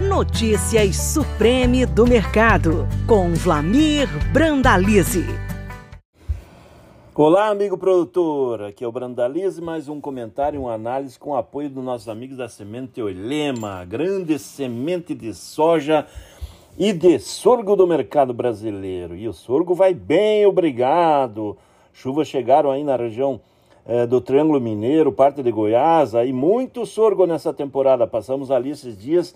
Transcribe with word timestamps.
Notícias 0.00 0.96
Supreme 0.96 1.84
do 1.84 2.06
Mercado, 2.06 2.88
com 3.06 3.34
Vlamir 3.34 4.08
Brandalize. 4.32 5.26
Olá, 7.14 7.48
amigo 7.48 7.76
produtor. 7.76 8.62
Aqui 8.62 8.82
é 8.82 8.88
o 8.88 8.92
Brandalize, 8.92 9.60
mais 9.60 9.90
um 9.90 10.00
comentário 10.00 10.56
e 10.56 10.58
uma 10.58 10.72
análise 10.72 11.18
com 11.18 11.36
apoio 11.36 11.68
dos 11.68 11.84
nossos 11.84 12.08
amigos 12.08 12.38
da 12.38 12.48
Semente 12.48 13.02
Oilema, 13.02 13.84
grande 13.84 14.38
semente 14.38 15.14
de 15.14 15.34
soja 15.34 16.06
e 16.78 16.94
de 16.94 17.18
sorgo 17.18 17.76
do 17.76 17.86
mercado 17.86 18.32
brasileiro. 18.32 19.14
E 19.14 19.28
o 19.28 19.34
sorgo 19.34 19.74
vai 19.74 19.92
bem, 19.92 20.46
obrigado. 20.46 21.58
Chuvas 21.92 22.26
chegaram 22.26 22.70
aí 22.70 22.82
na 22.82 22.96
região 22.96 23.38
é, 23.84 24.06
do 24.06 24.18
Triângulo 24.18 24.60
Mineiro, 24.60 25.12
parte 25.12 25.42
de 25.42 25.50
Goiás, 25.50 26.14
aí 26.14 26.32
muito 26.32 26.86
sorgo 26.86 27.26
nessa 27.26 27.52
temporada. 27.52 28.06
Passamos 28.06 28.50
ali 28.50 28.70
esses 28.70 28.96
dias, 28.96 29.34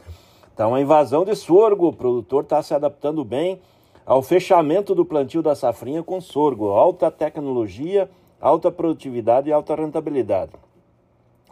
tá 0.56 0.68
uma 0.68 0.80
invasão 0.80 1.24
de 1.24 1.34
sorgo. 1.34 1.88
O 1.88 1.92
produtor 1.92 2.44
está 2.44 2.62
se 2.62 2.74
adaptando 2.74 3.24
bem 3.24 3.60
ao 4.06 4.22
fechamento 4.22 4.94
do 4.94 5.04
plantio 5.04 5.42
da 5.42 5.54
safrinha 5.54 6.02
com 6.02 6.20
sorgo, 6.20 6.68
alta 6.68 7.10
tecnologia, 7.10 8.10
alta 8.40 8.70
produtividade 8.70 9.48
e 9.48 9.52
alta 9.52 9.74
rentabilidade. 9.74 10.52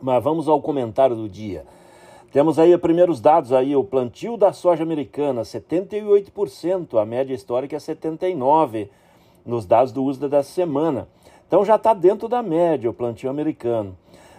Mas 0.00 0.22
vamos 0.22 0.48
ao 0.48 0.60
comentário 0.60 1.16
do 1.16 1.28
dia. 1.28 1.64
Temos 2.32 2.58
aí 2.58 2.74
os 2.74 2.80
primeiros 2.80 3.20
dados 3.20 3.52
aí, 3.52 3.76
o 3.76 3.84
plantio 3.84 4.36
da 4.36 4.52
soja 4.52 4.82
americana, 4.82 5.42
78%, 5.42 7.00
a 7.00 7.04
média 7.04 7.34
histórica 7.34 7.76
é 7.76 7.78
79% 7.78 8.88
nos 9.44 9.66
dados 9.66 9.92
do 9.92 10.02
uso 10.02 10.28
da 10.28 10.42
semana. 10.42 11.08
Então 11.46 11.64
já 11.64 11.76
está 11.76 11.92
dentro 11.92 12.28
da 12.28 12.42
média 12.42 12.88
o 12.88 12.94
plantio 12.94 13.28
americano. 13.28 13.96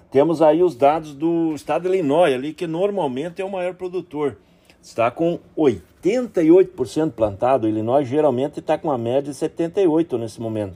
Temos 0.10 0.42
aí 0.42 0.64
os 0.64 0.76
dados 0.76 1.14
do 1.14 1.54
estado 1.54 1.84
de 1.84 1.90
Illinois 1.90 2.34
ali, 2.34 2.54
que 2.54 2.66
normalmente 2.66 3.42
é 3.42 3.46
o 3.46 3.52
maior 3.52 3.76
produtor. 3.76 4.38
Está 4.84 5.10
com 5.10 5.40
88% 5.58 7.14
plantado. 7.14 7.70
Illinois 7.70 8.06
geralmente 8.06 8.60
está 8.60 8.78
com 8.78 8.92
a 8.92 8.98
média 8.98 9.32
de 9.32 9.40
78% 9.40 10.20
nesse 10.20 10.42
momento. 10.42 10.76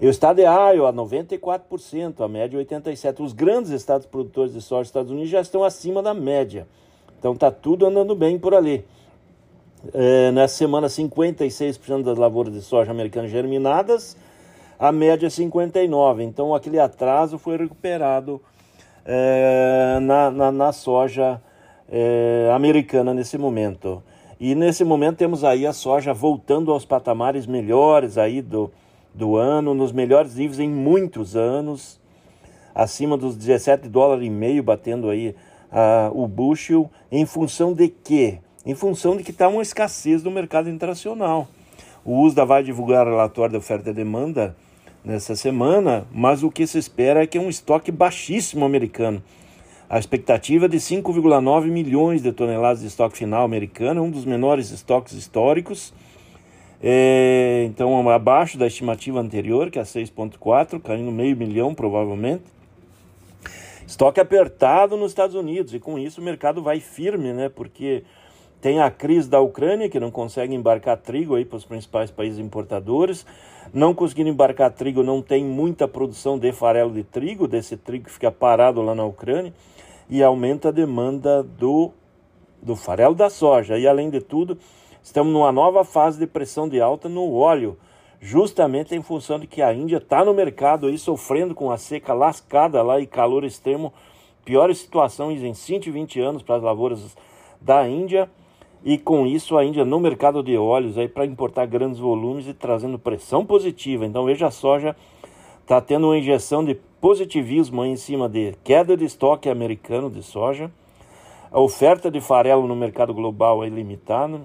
E 0.00 0.06
o 0.06 0.10
estado 0.10 0.36
de 0.36 0.42
Iowa, 0.42 0.92
94%, 0.92 2.24
a 2.24 2.28
média 2.28 2.58
87%. 2.64 3.24
Os 3.24 3.32
grandes 3.32 3.72
estados 3.72 4.06
produtores 4.06 4.52
de 4.52 4.62
soja 4.62 4.82
dos 4.82 4.88
Estados 4.88 5.10
Unidos 5.10 5.28
já 5.28 5.40
estão 5.40 5.64
acima 5.64 6.00
da 6.00 6.14
média. 6.14 6.68
Então 7.18 7.32
está 7.32 7.50
tudo 7.50 7.86
andando 7.86 8.14
bem 8.14 8.38
por 8.38 8.54
ali. 8.54 8.84
É, 9.92 10.30
nessa 10.30 10.54
semana, 10.54 10.86
56% 10.86 12.04
das 12.04 12.18
lavouras 12.18 12.52
de 12.52 12.62
soja 12.62 12.92
americanas 12.92 13.30
germinadas, 13.30 14.16
a 14.78 14.92
média 14.92 15.26
é 15.26 15.30
59%. 15.30 16.20
Então 16.20 16.54
aquele 16.54 16.78
atraso 16.78 17.38
foi 17.38 17.56
recuperado 17.56 18.40
é, 19.04 19.98
na, 20.00 20.30
na, 20.30 20.52
na, 20.52 20.72
soja 20.72 21.40
é, 21.90 22.50
americana 22.54 23.14
nesse 23.14 23.38
momento. 23.38 24.02
E 24.38 24.54
nesse 24.54 24.84
momento 24.84 25.16
temos 25.16 25.44
aí 25.44 25.66
a 25.66 25.72
soja 25.72 26.12
voltando 26.12 26.70
aos 26.70 26.84
patamares 26.84 27.46
melhores 27.46 28.18
aí 28.18 28.42
do, 28.42 28.70
do 29.14 29.36
ano, 29.36 29.74
nos 29.74 29.92
melhores 29.92 30.34
níveis 30.36 30.58
em 30.58 30.68
muitos 30.68 31.34
anos, 31.36 31.98
acima 32.74 33.16
dos 33.16 33.34
17 33.34 33.88
dólares 33.88 34.26
e 34.26 34.30
meio, 34.30 34.62
batendo 34.62 35.08
aí 35.08 35.34
uh, 35.72 36.22
o 36.22 36.28
bushel, 36.28 36.90
em 37.10 37.24
função 37.24 37.72
de 37.72 37.88
quê? 37.88 38.38
Em 38.64 38.74
função 38.74 39.16
de 39.16 39.22
que 39.22 39.30
está 39.30 39.48
uma 39.48 39.62
escassez 39.62 40.22
no 40.22 40.30
mercado 40.30 40.68
internacional. 40.68 41.48
O 42.04 42.22
USDA 42.22 42.44
vai 42.44 42.62
divulgar 42.62 43.06
o 43.06 43.10
relatório 43.10 43.52
da 43.52 43.58
oferta 43.58 43.90
e 43.90 43.94
demanda 43.94 44.54
nessa 45.04 45.34
semana, 45.34 46.06
mas 46.12 46.42
o 46.42 46.50
que 46.50 46.66
se 46.66 46.78
espera 46.78 47.22
é 47.22 47.26
que 47.26 47.38
é 47.38 47.40
um 47.40 47.48
estoque 47.48 47.90
baixíssimo 47.90 48.64
americano. 48.64 49.22
A 49.88 49.98
expectativa 49.98 50.66
é 50.66 50.68
de 50.68 50.78
5,9 50.78 51.66
milhões 51.66 52.22
de 52.22 52.32
toneladas 52.32 52.80
de 52.80 52.88
estoque 52.88 53.16
final 53.16 53.44
americano, 53.44 54.02
um 54.02 54.10
dos 54.10 54.24
menores 54.24 54.70
estoques 54.70 55.12
históricos, 55.12 55.94
é, 56.82 57.64
então, 57.66 58.08
abaixo 58.10 58.58
da 58.58 58.66
estimativa 58.66 59.20
anterior, 59.20 59.70
que 59.70 59.78
é 59.78 59.82
6,4, 59.82 60.80
caindo 60.80 61.10
meio 61.10 61.36
milhão 61.36 61.74
provavelmente. 61.74 62.44
Estoque 63.86 64.20
apertado 64.20 64.96
nos 64.96 65.12
Estados 65.12 65.36
Unidos 65.36 65.72
e 65.72 65.78
com 65.78 65.98
isso 65.98 66.20
o 66.20 66.24
mercado 66.24 66.60
vai 66.60 66.80
firme, 66.80 67.32
né? 67.32 67.48
Porque 67.48 68.02
tem 68.66 68.80
a 68.80 68.90
crise 68.90 69.30
da 69.30 69.40
Ucrânia, 69.40 69.88
que 69.88 70.00
não 70.00 70.10
consegue 70.10 70.52
embarcar 70.52 70.96
trigo 70.96 71.36
aí 71.36 71.44
para 71.44 71.56
os 71.56 71.64
principais 71.64 72.10
países 72.10 72.40
importadores. 72.40 73.24
Não 73.72 73.94
conseguindo 73.94 74.28
embarcar 74.28 74.72
trigo, 74.72 75.04
não 75.04 75.22
tem 75.22 75.44
muita 75.44 75.86
produção 75.86 76.36
de 76.36 76.50
farelo 76.50 76.92
de 76.92 77.04
trigo, 77.04 77.46
desse 77.46 77.76
trigo 77.76 78.06
que 78.06 78.10
fica 78.10 78.32
parado 78.32 78.82
lá 78.82 78.92
na 78.92 79.04
Ucrânia, 79.04 79.54
e 80.10 80.20
aumenta 80.20 80.70
a 80.70 80.72
demanda 80.72 81.44
do, 81.44 81.92
do 82.60 82.74
farelo 82.74 83.14
da 83.14 83.30
soja. 83.30 83.78
E 83.78 83.86
além 83.86 84.10
de 84.10 84.20
tudo, 84.20 84.58
Estamos 85.06 85.32
numa 85.32 85.52
nova 85.52 85.84
fase 85.84 86.18
de 86.18 86.26
pressão 86.26 86.68
de 86.68 86.80
alta 86.80 87.08
no 87.08 87.32
óleo, 87.32 87.78
justamente 88.20 88.92
em 88.92 89.00
função 89.00 89.38
de 89.38 89.46
que 89.46 89.62
a 89.62 89.72
Índia 89.72 89.98
está 89.98 90.24
no 90.24 90.34
mercado 90.34 90.88
aí 90.88 90.98
sofrendo 90.98 91.54
com 91.54 91.70
a 91.70 91.78
seca 91.78 92.12
lascada 92.12 92.82
lá 92.82 92.98
e 92.98 93.06
calor 93.06 93.44
extremo, 93.44 93.94
piores 94.44 94.78
situações 94.78 95.44
em 95.44 95.54
120 95.54 96.20
anos 96.20 96.42
para 96.42 96.56
as 96.56 96.62
lavouras 96.64 97.16
da 97.60 97.88
Índia. 97.88 98.28
E 98.86 98.96
com 98.96 99.26
isso 99.26 99.58
a 99.58 99.64
Índia 99.64 99.84
no 99.84 99.98
mercado 99.98 100.44
de 100.44 100.56
óleos 100.56 100.96
aí 100.96 101.08
para 101.08 101.26
importar 101.26 101.66
grandes 101.66 101.98
volumes 101.98 102.46
e 102.46 102.54
trazendo 102.54 102.96
pressão 103.00 103.44
positiva. 103.44 104.06
Então 104.06 104.24
veja 104.24 104.46
a 104.46 104.50
soja 104.52 104.94
está 105.60 105.80
tendo 105.80 106.06
uma 106.06 106.16
injeção 106.16 106.64
de 106.64 106.76
positivismo 107.00 107.84
em 107.84 107.96
cima 107.96 108.28
de 108.28 108.54
queda 108.62 108.96
de 108.96 109.04
estoque 109.04 109.48
americano 109.48 110.08
de 110.08 110.22
soja, 110.22 110.70
a 111.50 111.58
oferta 111.58 112.08
de 112.08 112.20
farelo 112.20 112.68
no 112.68 112.76
mercado 112.76 113.12
global 113.12 113.64
é 113.64 113.68
limitada, 113.68 114.40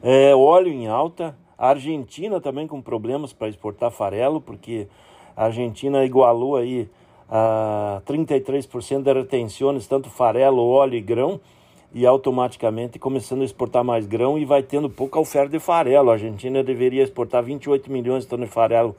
é, 0.00 0.32
óleo 0.36 0.72
em 0.72 0.86
alta, 0.86 1.36
a 1.58 1.70
Argentina 1.70 2.40
também 2.40 2.68
com 2.68 2.80
problemas 2.80 3.32
para 3.32 3.48
exportar 3.48 3.90
farelo, 3.90 4.40
porque 4.40 4.86
a 5.36 5.46
Argentina 5.46 6.04
igualou 6.04 6.54
aí 6.54 6.88
a 7.28 8.00
33% 8.06 9.02
das 9.02 9.16
retenções, 9.16 9.88
tanto 9.88 10.08
farelo, 10.08 10.64
óleo 10.64 10.94
e 10.94 11.00
grão, 11.00 11.40
e 11.92 12.06
automaticamente 12.06 12.98
começando 12.98 13.42
a 13.42 13.44
exportar 13.44 13.82
mais 13.82 14.06
grão 14.06 14.38
e 14.38 14.44
vai 14.44 14.62
tendo 14.62 14.90
pouca 14.90 15.18
oferta 15.18 15.50
de 15.50 15.58
farelo. 15.58 16.10
A 16.10 16.14
Argentina 16.14 16.62
deveria 16.62 17.02
exportar 17.02 17.42
28 17.42 17.90
milhões 17.90 18.24
de 18.24 18.28
toneladas 18.28 18.50
de 18.50 18.54
farelo, 18.54 18.96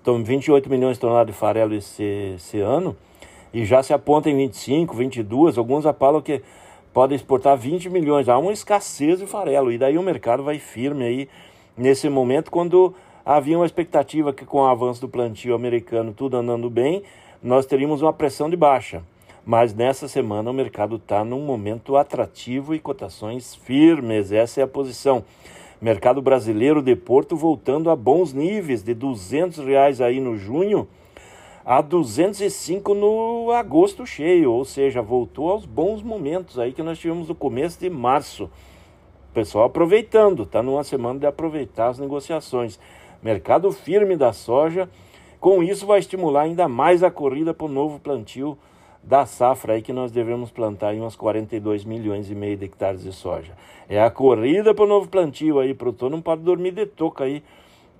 então 0.00 0.22
28 0.22 0.70
milhões 0.70 0.96
de 0.96 1.00
toneladas 1.00 1.34
de 1.34 1.38
farelo 1.38 1.74
esse, 1.74 2.34
esse 2.36 2.60
ano, 2.60 2.96
e 3.52 3.64
já 3.64 3.82
se 3.82 3.92
aponta 3.92 4.30
em 4.30 4.36
25, 4.36 4.96
22, 4.96 5.58
alguns 5.58 5.86
apalam 5.86 6.22
que 6.22 6.42
pode 6.92 7.14
exportar 7.14 7.56
20 7.56 7.90
milhões. 7.90 8.28
Há 8.28 8.38
uma 8.38 8.52
escassez 8.52 9.18
de 9.18 9.26
farelo 9.26 9.70
e 9.70 9.78
daí 9.78 9.98
o 9.98 10.02
mercado 10.02 10.42
vai 10.42 10.58
firme 10.58 11.04
aí 11.04 11.28
nesse 11.76 12.08
momento 12.08 12.50
quando 12.50 12.94
havia 13.24 13.58
uma 13.58 13.66
expectativa 13.66 14.32
que 14.32 14.46
com 14.46 14.58
o 14.58 14.66
avanço 14.66 15.02
do 15.02 15.08
plantio 15.08 15.54
americano 15.54 16.14
tudo 16.14 16.38
andando 16.38 16.70
bem, 16.70 17.02
nós 17.42 17.66
teríamos 17.66 18.00
uma 18.00 18.12
pressão 18.12 18.48
de 18.48 18.56
baixa. 18.56 19.02
Mas 19.46 19.72
nessa 19.72 20.08
semana 20.08 20.50
o 20.50 20.52
mercado 20.52 20.96
está 20.96 21.24
num 21.24 21.40
momento 21.40 21.96
atrativo 21.96 22.74
e 22.74 22.80
cotações 22.80 23.54
firmes. 23.54 24.32
Essa 24.32 24.60
é 24.60 24.64
a 24.64 24.66
posição. 24.66 25.22
Mercado 25.80 26.20
brasileiro 26.20 26.82
de 26.82 26.96
Porto 26.96 27.36
voltando 27.36 27.88
a 27.88 27.94
bons 27.94 28.32
níveis 28.32 28.82
de 28.82 28.92
200 28.92 29.58
reais 29.64 30.00
aí 30.00 30.18
no 30.18 30.36
junho 30.36 30.88
a 31.64 31.80
205 31.80 32.92
no 32.92 33.52
agosto 33.52 34.04
cheio, 34.04 34.50
ou 34.50 34.64
seja, 34.64 35.00
voltou 35.00 35.50
aos 35.50 35.64
bons 35.64 36.02
momentos 36.02 36.58
aí 36.58 36.72
que 36.72 36.82
nós 36.82 36.98
tivemos 36.98 37.28
no 37.28 37.34
começo 37.34 37.78
de 37.78 37.88
março. 37.88 38.50
Pessoal 39.32 39.66
aproveitando, 39.66 40.42
está 40.42 40.60
numa 40.60 40.82
semana 40.82 41.20
de 41.20 41.26
aproveitar 41.26 41.88
as 41.88 42.00
negociações. 42.00 42.80
Mercado 43.22 43.70
firme 43.70 44.16
da 44.16 44.32
soja, 44.32 44.88
com 45.38 45.62
isso 45.62 45.86
vai 45.86 46.00
estimular 46.00 46.42
ainda 46.42 46.66
mais 46.66 47.04
a 47.04 47.12
corrida 47.12 47.54
para 47.54 47.66
o 47.66 47.68
novo 47.68 48.00
plantio 48.00 48.58
da 49.06 49.24
safra 49.24 49.74
aí 49.74 49.82
que 49.82 49.92
nós 49.92 50.10
devemos 50.10 50.50
plantar 50.50 50.92
em 50.92 51.00
uns 51.00 51.14
42 51.14 51.84
milhões 51.84 52.28
e 52.28 52.34
meio 52.34 52.56
de 52.56 52.64
hectares 52.64 53.04
de 53.04 53.12
soja. 53.12 53.52
É 53.88 54.02
a 54.02 54.10
corrida 54.10 54.74
para 54.74 54.84
o 54.84 54.88
novo 54.88 55.08
plantio 55.08 55.60
aí, 55.60 55.72
produtor 55.72 56.10
não 56.10 56.20
pode 56.20 56.42
dormir 56.42 56.72
de 56.72 56.86
toca 56.86 57.22
aí, 57.22 57.40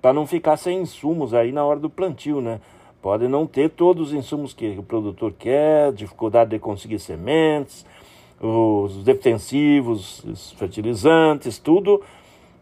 para 0.01 0.11
não 0.11 0.27
ficar 0.27 0.57
sem 0.57 0.81
insumos 0.81 1.33
aí 1.33 1.53
na 1.53 1.63
hora 1.63 1.79
do 1.79 1.89
plantio, 1.89 2.41
né? 2.41 2.59
Pode 3.01 3.27
não 3.29 3.47
ter 3.47 3.69
todos 3.69 4.09
os 4.09 4.13
insumos 4.13 4.53
que 4.53 4.77
o 4.77 4.83
produtor 4.83 5.31
quer, 5.31 5.93
dificuldade 5.93 6.49
de 6.49 6.59
conseguir 6.59 6.99
sementes, 6.99 7.85
os 8.39 9.01
defensivos, 9.03 10.23
os 10.25 10.51
fertilizantes, 10.51 11.57
tudo 11.57 12.03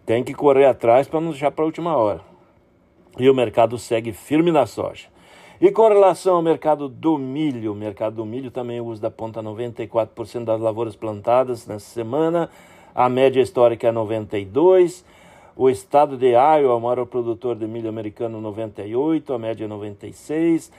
tem 0.05 0.23
que 0.23 0.35
correr 0.35 0.65
atrás 0.65 1.07
para 1.07 1.19
não 1.19 1.31
deixar 1.31 1.49
para 1.49 1.63
a 1.63 1.65
última 1.65 1.97
hora. 1.97 2.21
E 3.17 3.27
o 3.27 3.33
mercado 3.33 3.77
segue 3.79 4.13
firme 4.13 4.51
na 4.51 4.67
soja. 4.67 5.07
E 5.59 5.71
com 5.71 5.87
relação 5.87 6.35
ao 6.35 6.41
mercado 6.41 6.89
do 6.89 7.17
milho, 7.17 7.71
o 7.71 7.75
mercado 7.75 8.17
do 8.17 8.25
milho 8.25 8.51
também 8.51 8.81
usa 8.81 9.03
da 9.03 9.09
ponta 9.09 9.41
94% 9.41 10.43
das 10.43 10.59
lavouras 10.59 10.97
plantadas 10.97 11.65
nessa 11.65 11.85
semana, 11.85 12.49
a 12.93 13.07
média 13.07 13.41
histórica 13.41 13.87
é 13.87 13.91
92%. 13.91 15.03
O 15.57 15.69
estado 15.69 16.17
de 16.17 16.31
Iowa, 16.31 16.75
o 16.75 16.81
maior 16.81 17.05
produtor 17.05 17.55
de 17.55 17.65
milho 17.65 17.87
americano, 17.87 18.41
98, 18.41 19.33
a 19.33 19.39
média 19.39 19.65
96. 19.65 20.69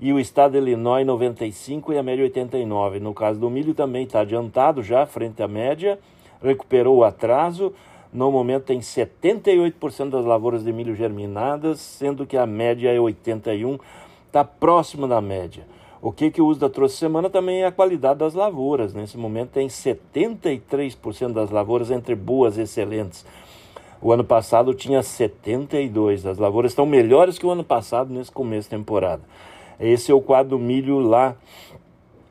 e 0.00 0.10
o 0.10 0.18
estado 0.18 0.52
de 0.52 0.58
Illinois 0.58 1.06
95 1.06 1.92
e 1.92 1.98
a 1.98 2.02
média 2.02 2.24
89. 2.24 2.98
No 2.98 3.12
caso 3.12 3.38
do 3.38 3.50
milho 3.50 3.74
também 3.74 4.04
está 4.04 4.20
adiantado 4.20 4.82
já 4.82 5.04
frente 5.04 5.42
à 5.42 5.46
média, 5.46 5.98
recuperou 6.42 6.96
o 6.96 7.04
atraso. 7.04 7.74
No 8.10 8.32
momento 8.32 8.64
tem 8.64 8.80
78% 8.80 10.08
das 10.08 10.24
lavouras 10.24 10.64
de 10.64 10.72
milho 10.72 10.94
germinadas, 10.94 11.80
sendo 11.80 12.26
que 12.26 12.38
a 12.38 12.46
média 12.46 12.90
é 12.90 12.98
81, 12.98 13.78
está 14.32 14.42
próximo 14.42 15.06
da 15.06 15.20
média. 15.20 15.66
O 16.00 16.10
que, 16.10 16.30
que 16.30 16.40
o 16.40 16.46
USDA 16.46 16.70
trouxe 16.70 16.96
semana 16.96 17.28
também 17.28 17.62
é 17.62 17.66
a 17.66 17.70
qualidade 17.70 18.18
das 18.18 18.32
lavouras. 18.32 18.94
Nesse 18.94 19.18
momento 19.18 19.50
tem 19.50 19.68
73% 19.68 21.32
das 21.32 21.50
lavouras 21.50 21.90
entre 21.90 22.14
boas 22.14 22.56
e 22.56 22.62
excelentes. 22.62 23.24
O 24.00 24.10
ano 24.10 24.24
passado 24.24 24.74
tinha 24.74 25.02
72. 25.02 26.26
As 26.26 26.38
lavouras 26.38 26.72
estão 26.72 26.86
melhores 26.86 27.38
que 27.38 27.46
o 27.46 27.50
ano 27.50 27.62
passado 27.62 28.12
nesse 28.12 28.32
começo 28.32 28.68
de 28.68 28.76
temporada. 28.76 29.22
Esse 29.78 30.10
é 30.10 30.14
o 30.14 30.20
quadro 30.20 30.56
do 30.56 30.58
milho 30.58 30.98
lá 30.98 31.36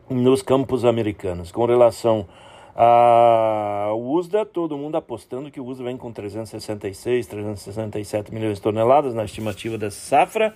nos 0.10 0.42
campos 0.42 0.84
americanos. 0.84 1.52
Com 1.52 1.66
relação 1.66 2.28
ao 2.76 4.02
USDA, 4.02 4.46
todo 4.46 4.78
mundo 4.78 4.96
apostando 4.96 5.52
que 5.52 5.62
o 5.62 5.66
USDA 5.66 5.86
vem 5.86 5.98
com 5.98 6.12
366, 6.12 7.28
367 7.28 8.34
milhões 8.34 8.58
de 8.58 8.62
toneladas 8.62 9.14
na 9.14 9.24
estimativa 9.24 9.78
dessa 9.78 10.00
safra. 10.00 10.54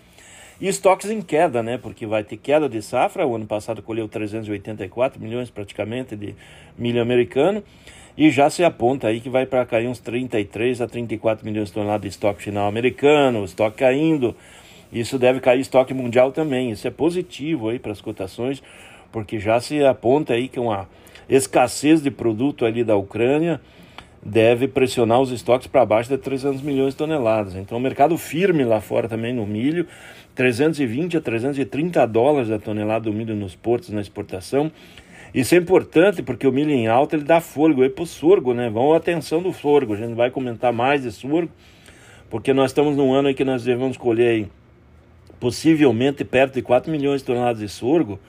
E 0.59 0.67
estoques 0.69 1.09
em 1.09 1.21
queda, 1.21 1.61
né? 1.61 1.77
Porque 1.77 2.05
vai 2.05 2.23
ter 2.23 2.37
queda 2.37 2.69
de 2.69 2.81
safra. 2.81 3.27
O 3.27 3.35
ano 3.35 3.45
passado 3.45 3.81
colheu 3.81 4.07
384 4.07 5.21
milhões 5.21 5.49
praticamente 5.49 6.15
de 6.15 6.33
milho 6.77 7.01
americano. 7.01 7.61
E 8.17 8.29
já 8.31 8.49
se 8.49 8.63
aponta 8.63 9.07
aí 9.07 9.19
que 9.19 9.29
vai 9.29 9.45
para 9.45 9.65
cair 9.65 9.87
uns 9.87 9.99
33 9.99 10.79
a 10.79 10.87
34 10.87 11.45
milhões 11.45 11.67
de 11.67 11.73
toneladas 11.73 12.01
de 12.01 12.07
estoque 12.07 12.43
final 12.43 12.67
americano, 12.67 13.43
estoque 13.43 13.79
caindo. 13.79 14.33
Isso 14.93 15.19
deve 15.19 15.41
cair 15.41 15.59
estoque 15.59 15.93
mundial 15.93 16.31
também. 16.31 16.71
Isso 16.71 16.87
é 16.87 16.91
positivo 16.91 17.67
aí 17.67 17.77
para 17.77 17.91
as 17.91 17.99
cotações, 17.99 18.63
porque 19.11 19.37
já 19.37 19.59
se 19.59 19.83
aponta 19.83 20.33
aí 20.33 20.47
que 20.47 20.59
uma 20.59 20.87
escassez 21.27 22.01
de 22.01 22.09
produto 22.09 22.65
ali 22.65 22.85
da 22.85 22.95
Ucrânia 22.95 23.59
deve 24.25 24.67
pressionar 24.67 25.21
os 25.21 25.29
estoques 25.29 25.67
para 25.67 25.85
baixo 25.85 26.09
de 26.09 26.17
300 26.17 26.63
milhões 26.63 26.93
de 26.93 26.97
toneladas. 26.97 27.55
Então, 27.55 27.77
o 27.77 27.81
mercado 27.81 28.17
firme 28.17 28.63
lá 28.63 28.81
fora 28.81 29.07
também 29.07 29.31
no 29.31 29.45
milho, 29.45 29.85
320 30.33 31.17
a 31.17 31.21
330 31.21 32.03
dólares 32.07 32.49
a 32.49 32.57
tonelada 32.57 33.05
do 33.05 33.13
milho 33.13 33.35
nos 33.35 33.55
portos 33.55 33.89
na 33.91 34.01
exportação. 34.01 34.71
Isso 35.31 35.53
é 35.53 35.59
importante 35.59 36.23
porque 36.23 36.47
o 36.47 36.51
milho 36.51 36.71
em 36.71 36.87
alta 36.87 37.15
ele 37.15 37.23
dá 37.23 37.39
fôlego 37.39 37.83
aí 37.83 37.89
para 37.89 38.03
o 38.03 38.07
sorgo, 38.07 38.53
né? 38.53 38.67
Vão 38.67 38.93
atenção 38.93 39.43
do 39.43 39.53
sorgo, 39.53 39.93
a 39.93 39.97
gente 39.97 40.15
vai 40.15 40.31
comentar 40.31 40.73
mais 40.73 41.03
de 41.03 41.11
sorgo, 41.11 41.51
porque 42.27 42.51
nós 42.51 42.71
estamos 42.71 42.97
num 42.97 43.13
ano 43.13 43.29
em 43.29 43.33
que 43.33 43.45
nós 43.45 43.63
devemos 43.63 43.95
colher 43.95 44.29
aí, 44.29 44.47
possivelmente 45.39 46.25
perto 46.25 46.55
de 46.55 46.63
4 46.63 46.91
milhões 46.91 47.21
de 47.21 47.27
toneladas 47.27 47.59
de 47.59 47.69
sorgo, 47.69 48.19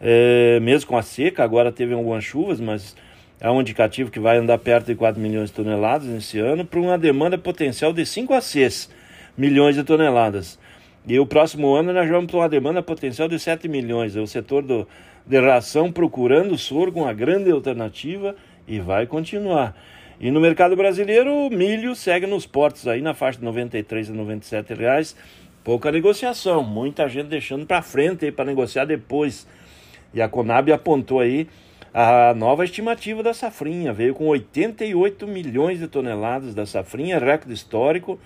é, 0.00 0.60
mesmo 0.60 0.88
com 0.88 0.96
a 0.96 1.02
seca, 1.02 1.42
agora 1.42 1.72
teve 1.72 1.94
algumas 1.94 2.22
chuvas, 2.22 2.60
mas 2.60 2.94
é 3.40 3.50
um 3.50 3.60
indicativo 3.60 4.10
que 4.10 4.20
vai 4.20 4.38
andar 4.38 4.58
perto 4.58 4.86
de 4.86 4.94
4 4.94 5.20
milhões 5.20 5.50
de 5.50 5.56
toneladas 5.56 6.08
nesse 6.08 6.38
ano, 6.38 6.64
para 6.64 6.80
uma 6.80 6.96
demanda 6.96 7.36
potencial 7.36 7.92
de 7.92 8.06
5 8.06 8.32
a 8.32 8.40
6 8.40 8.90
milhões 9.36 9.74
de 9.74 9.84
toneladas. 9.84 10.58
E 11.06 11.18
o 11.18 11.26
próximo 11.26 11.74
ano 11.74 11.92
nós 11.92 12.08
vamos 12.08 12.30
ter 12.30 12.36
uma 12.36 12.48
demanda 12.48 12.82
potencial 12.82 13.28
de 13.28 13.38
7 13.38 13.68
milhões. 13.68 14.16
É 14.16 14.20
o 14.20 14.26
setor 14.26 14.62
do, 14.62 14.88
de 15.26 15.40
ração 15.40 15.92
procurando 15.92 16.56
sorgo, 16.56 17.02
uma 17.02 17.12
grande 17.12 17.50
alternativa, 17.50 18.34
e 18.66 18.80
vai 18.80 19.06
continuar. 19.06 19.76
E 20.18 20.30
no 20.30 20.40
mercado 20.40 20.74
brasileiro, 20.76 21.30
o 21.30 21.50
milho 21.50 21.94
segue 21.94 22.26
nos 22.26 22.46
portos 22.46 22.86
aí 22.88 23.02
na 23.02 23.12
faixa 23.12 23.38
de 23.38 23.44
93 23.44 24.10
a 24.10 24.12
97 24.14 24.74
reais. 24.74 25.16
Pouca 25.62 25.90
negociação, 25.90 26.62
muita 26.62 27.08
gente 27.08 27.26
deixando 27.26 27.66
para 27.66 27.82
frente 27.82 28.30
para 28.30 28.44
negociar 28.44 28.84
depois. 28.84 29.46
E 30.14 30.22
a 30.22 30.28
Conab 30.28 30.70
apontou 30.72 31.20
aí 31.20 31.48
a 31.96 32.34
nova 32.34 32.64
estimativa 32.64 33.22
da 33.22 33.32
safrinha, 33.32 33.92
veio 33.92 34.16
com 34.16 34.26
88 34.26 35.28
milhões 35.28 35.78
de 35.78 35.86
toneladas 35.86 36.52
da 36.52 36.66
safrinha, 36.66 37.20
recorde 37.20 37.54
histórico 37.54 38.18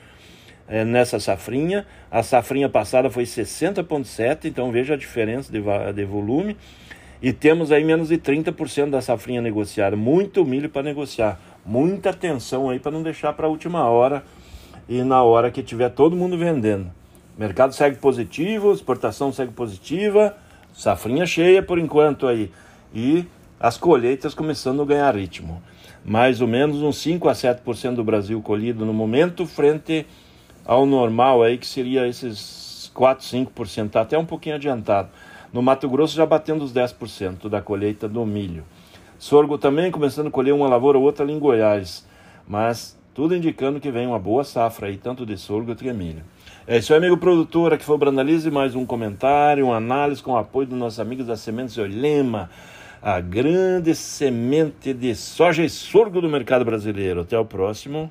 é, 0.66 0.86
nessa 0.86 1.20
safrinha. 1.20 1.86
A 2.10 2.22
safrinha 2.22 2.70
passada 2.70 3.10
foi 3.10 3.24
60,7, 3.24 4.46
então 4.46 4.72
veja 4.72 4.94
a 4.94 4.96
diferença 4.96 5.52
de, 5.52 5.60
de 5.92 6.04
volume. 6.06 6.56
E 7.20 7.30
temos 7.30 7.70
aí 7.70 7.84
menos 7.84 8.08
de 8.08 8.16
30% 8.16 8.88
da 8.88 9.02
safrinha 9.02 9.42
negociada. 9.42 9.94
Muito 9.96 10.46
milho 10.46 10.70
para 10.70 10.82
negociar. 10.82 11.38
Muita 11.66 12.08
atenção 12.08 12.70
aí 12.70 12.78
para 12.78 12.92
não 12.92 13.02
deixar 13.02 13.34
para 13.34 13.48
a 13.48 13.50
última 13.50 13.84
hora 13.84 14.24
e 14.88 15.02
na 15.02 15.22
hora 15.22 15.50
que 15.50 15.62
tiver 15.62 15.90
todo 15.90 16.16
mundo 16.16 16.38
vendendo. 16.38 16.90
Mercado 17.36 17.74
segue 17.74 17.96
positivo, 17.96 18.72
exportação 18.72 19.30
segue 19.30 19.52
positiva, 19.52 20.34
safrinha 20.72 21.26
cheia 21.26 21.62
por 21.62 21.78
enquanto 21.78 22.26
aí. 22.26 22.50
E 22.94 23.26
as 23.60 23.76
colheitas 23.76 24.34
começando 24.34 24.82
a 24.82 24.84
ganhar 24.84 25.14
ritmo. 25.16 25.62
Mais 26.04 26.40
ou 26.40 26.46
menos 26.46 26.82
uns 26.82 26.98
5 26.98 27.28
a 27.28 27.32
7% 27.32 27.94
do 27.94 28.04
Brasil 28.04 28.40
colhido 28.40 28.86
no 28.86 28.92
momento, 28.92 29.46
frente 29.46 30.06
ao 30.64 30.86
normal 30.86 31.42
aí, 31.42 31.58
que 31.58 31.66
seria 31.66 32.06
esses 32.06 32.90
4, 32.94 33.24
5%, 33.24 33.90
tá 33.90 34.00
até 34.00 34.18
um 34.18 34.24
pouquinho 34.24 34.54
adiantado. 34.54 35.08
No 35.52 35.62
Mato 35.62 35.88
Grosso 35.88 36.14
já 36.14 36.26
batendo 36.26 36.62
os 36.62 36.72
10% 36.72 37.48
da 37.48 37.60
colheita 37.60 38.08
do 38.08 38.24
milho. 38.24 38.64
Sorgo 39.18 39.58
também 39.58 39.90
começando 39.90 40.28
a 40.28 40.30
colher 40.30 40.52
uma 40.54 40.68
lavoura 40.68 40.98
ou 40.98 41.04
outra 41.04 41.24
ali 41.24 41.32
em 41.32 41.38
Goiás, 41.38 42.06
mas 42.46 42.96
tudo 43.14 43.34
indicando 43.34 43.80
que 43.80 43.90
vem 43.90 44.06
uma 44.06 44.18
boa 44.18 44.44
safra 44.44 44.86
aí, 44.86 44.96
tanto 44.96 45.26
de 45.26 45.36
sorgo 45.36 45.72
quanto 45.72 45.82
de 45.82 45.92
milho. 45.92 46.22
É 46.66 46.78
isso 46.78 46.92
aí, 46.92 46.98
amigo 46.98 47.16
produtor, 47.16 47.72
aqui 47.72 47.84
foi 47.84 47.96
o 47.96 47.98
Brandalize, 47.98 48.48
mais 48.50 48.76
um 48.76 48.86
comentário, 48.86 49.66
uma 49.66 49.76
análise 49.76 50.22
com 50.22 50.32
o 50.32 50.36
apoio 50.36 50.68
dos 50.68 50.78
nossos 50.78 51.00
amigos 51.00 51.26
da 51.26 51.36
Sementes 51.36 51.76
Olema, 51.78 52.48
a 53.02 53.20
grande 53.20 53.94
semente 53.94 54.92
de 54.92 55.14
soja 55.14 55.64
e 55.64 55.68
sorgo 55.68 56.20
do 56.20 56.28
mercado 56.28 56.64
brasileiro. 56.64 57.20
Até 57.20 57.38
o 57.38 57.44
próximo. 57.44 58.10